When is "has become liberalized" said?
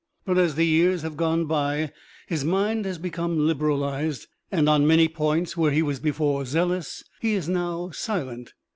2.85-4.25